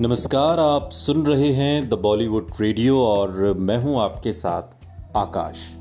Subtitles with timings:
[0.00, 4.62] नमस्कार, आप सुन रहे हैं द बॉलीवुड रेडियो और मैं हूँ आपके साथ
[5.16, 5.78] आकाश।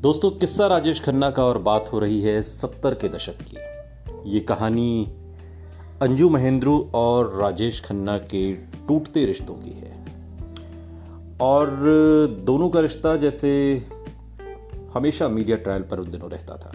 [0.00, 3.56] दोस्तों, किस्सा राजेश खन्ना का और बात हो रही है सत्तर के दशक की।
[4.30, 5.12] ये कहानी
[6.02, 10.04] अंजू महेंद्रू और राजेश खन्ना के टूटते रिश्तों की है।
[11.40, 11.70] और
[12.44, 13.82] दोनों का रिश्ता जैसे
[14.94, 16.72] हमेशा मीडिया ट्रायल पर उन दिनों रहता था।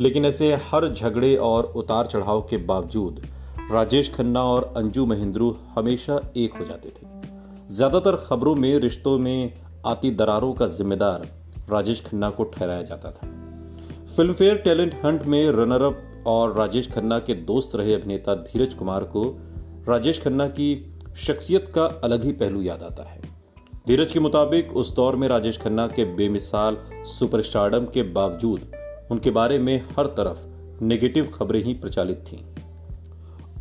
[0.00, 3.26] लेकिन ऐसे हर झगड़े और उतार चढ़ाव के बावजूद
[3.72, 7.06] राजेश खन्ना और अंजू महेंद्रू हमेशा एक हो जाते थे।
[7.74, 9.52] ज़्यादातर खबरों में, रिश्तों में
[9.86, 11.26] आती दरारों का जिम्मेदार
[11.70, 13.26] राजेश खन्ना को ठहराया जाता था।
[14.16, 18.74] फ़िल्म फेयर टैलेंट हंट में रनर अप और राजेश खन्ना के दोस्त रहे अभिनेता धीरज
[18.74, 19.24] कुमार को
[19.88, 20.70] राजेश खन्ना की
[21.16, 23.20] शख्सियत का अलग ही पहलू याद आता है।
[23.86, 26.76] धीरज के मुताबिक, उस दौर में राजेश खन्ना के बेमिसाल
[27.18, 28.70] सुपरस्टारडम के बावजूद
[29.10, 32.55] उनके बारे में हर तरफ़ नेगेटिव खबरें ही प्रचालित थीं।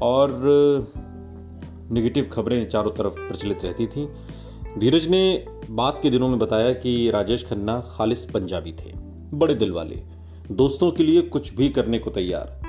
[0.01, 0.31] और
[1.91, 4.07] निगेटिव खबरें चारों तरफ़ प्रचलित रहती थीं।
[4.79, 8.91] धीरज ने बात के दिनों में बताया कि राजेश खन्ना खालिस पंजाबी थे,
[9.33, 10.01] बड़े दिल वाले,
[10.51, 12.59] दोस्तों के लिए कुछ भी करने को तैयार।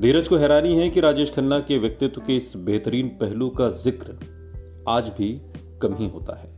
[0.00, 4.18] धीरज को हैरानी है कि राजेश खन्ना के व्यक्तित्व के इस बेहतरीन पहलू का ज़िक्र
[4.88, 5.30] आज भी
[5.82, 6.52] कम ही होता है।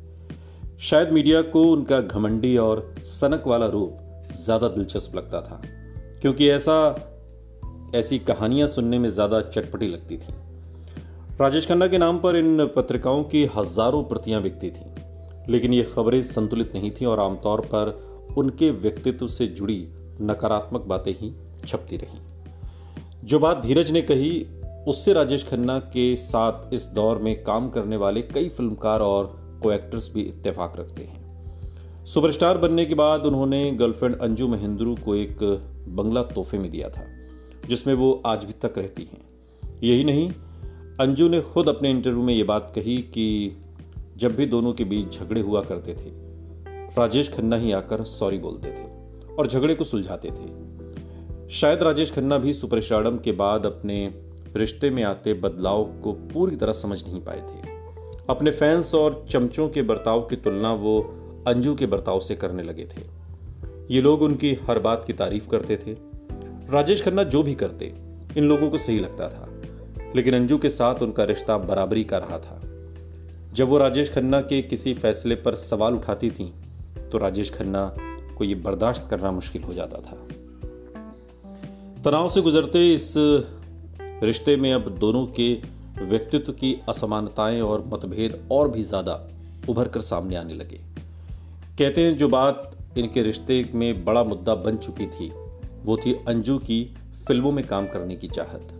[0.80, 5.60] शायद मीडिया को उनका घमंडी और सनक वाला रूप ज़्यादा दिलचस्प लगता था,
[6.22, 6.76] क्योंकि ऐसा
[7.94, 10.34] ऐसी कहानियाँ सुनने में ज़्यादा चटपटी लगती थी।
[11.40, 14.90] राजेश खन्ना के नाम पर इन पत्रिकाओं की हज़ारों प्रतियाँ बिकती थीं।
[15.48, 17.98] लेकिन ये खबरें संतुलित नहीं थीं और आमतौर पर
[18.38, 19.88] उनके व्यक्तित्व से जुड़ी
[20.20, 21.34] नकारात्मक बातें ही
[21.66, 22.20] छपती रहीं।
[23.24, 24.46] जो बात धीरज ने कही,
[24.88, 29.26] उससे राजेश खन्ना के साथ इस दौर में काम करने वाले कई फिल्मकार और
[29.62, 35.14] को एक्टर्स भी इत्तेफाक रखते हैं। सुपरस्टार बनने के बाद उन्होंने गर्लफ्रेंड अंजू महेंद्रू को
[35.14, 35.36] एक
[35.88, 37.15] बंगला तोहफे में दिया था।
[37.66, 39.26] जिसमें वो आज भी तक रहती हैं।
[39.82, 40.30] यही नहीं,
[41.00, 43.56] अंजू ने खुद अपने इंटरव्यू में ये बात कही कि
[44.16, 46.10] जब भी दोनों के बीच झगड़े हुआ करते थे,
[46.98, 48.84] राजेश खन्ना ही आकर सॉरी बोलते थे
[49.34, 50.66] और झगड़े को सुलझाते थे।
[51.48, 54.14] शायद राजेश खन्ना भी सुपरस्टारडम के बाद अपने
[54.56, 57.68] रिश्ते में आते बदलाव को पूरी तरह समझ नहीं पाए थे।
[58.30, 61.00] अपने फैंस और चमचों के बर्ताव की तुलना वो
[61.46, 63.02] अंजू के बर्ताव से करने लगे थे।
[63.90, 66.15] ये लोग उनकी हर बात की तारीफ़ करते थे
[66.70, 67.92] राजेश खन्ना जो भी करते,
[68.36, 69.48] इन लोगों को सही लगता था।
[70.16, 72.60] लेकिन अंजू के साथ उनका रिश्ता बराबरी का रहा था।
[73.54, 76.52] जब वो राजेश खन्ना के किसी फैसले पर सवाल उठाती थी
[77.12, 77.84] तो राजेश खन्ना
[78.38, 80.16] को यह बर्दाश्त करना मुश्किल हो जाता था।
[82.02, 83.12] तनाव से गुजरते इस
[84.22, 85.52] रिश्ते में अब दोनों के
[86.02, 89.20] व्यक्तित्व की असमानताएँ और मतभेद और भी ज़्यादा
[89.68, 90.80] उभर कर सामने आने लगे।
[91.78, 95.32] कहते हैं, जो बात इनके रिश्ते में बड़ा मुद्दा बन चुकी थी
[95.84, 98.72] वो थी अंजू की फ़िल्मों में काम करने की चाहत।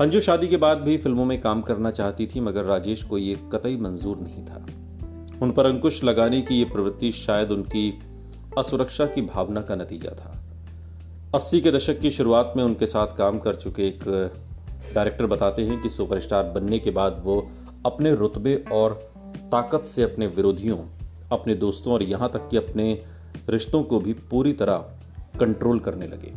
[0.00, 3.36] अंजू शादी के बाद भी फ़िल्मों में काम करना चाहती थी, मगर राजेश को ये
[3.52, 4.66] कतई मंजूर नहीं था।
[5.42, 7.98] उन पर अंकुश लगाने की ये प्रवृत्ति शायद उनकी
[8.58, 10.40] असुरक्षा की भावना का नतीजा था।
[11.34, 14.04] अस्सी के दशक की शुरुआत में उनके साथ काम कर चुके एक
[14.94, 17.50] डायरेक्टर बताते हैं कि सुपरस्टार बनने के बाद वो
[17.86, 18.92] अपने रुतबे और
[19.36, 20.78] ताकत से अपने विरोधियों,
[21.32, 23.02] अपने दोस्तों और यहाँ तक कि अपने
[23.48, 24.84] रिश्तों को भी पूरी तरह
[25.40, 26.32] कंट्रोल करने लगे।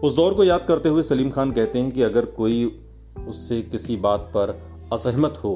[0.00, 2.64] उस दौर को याद करते हुए सलीम खान कहते हैं कि अगर कोई
[3.28, 4.58] उससे किसी बात पर
[4.92, 5.54] असहमत हो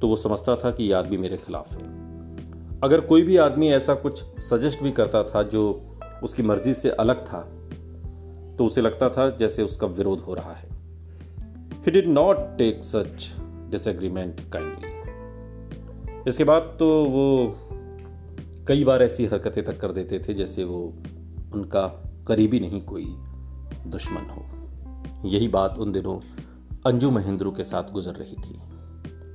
[0.00, 1.82] तो वो समझता था कि यह आदमी मेरे खिलाफ है।
[2.80, 5.62] अगर कोई भी आदमी ऐसा कुछ सजेस्ट भी करता था जो
[6.22, 7.40] उसकी मर्ज़ी से अलग था
[8.58, 10.68] तो उसे लगता था जैसे उसका विरोध हो रहा है।
[11.76, 13.32] He did not take such
[13.70, 14.92] disagreement kindly
[16.28, 17.26] इसके बाद तो वो
[18.68, 20.84] कई बार ऐसी हरकतें तक कर देते थे जैसे वो
[21.54, 21.86] उनका
[22.28, 23.04] करीबी नहीं कोई
[23.86, 26.18] दुश्मन हो। यही बात उन दिनों
[26.86, 28.60] अंजू महेंद्रू के साथ गुजर रही थी।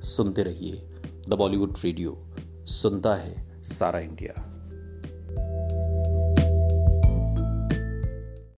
[0.02, 0.90] सुनते रहिए
[1.28, 2.26] द बॉलीवुड रेडियो,
[2.66, 4.49] सुनता है सारा इंडिया।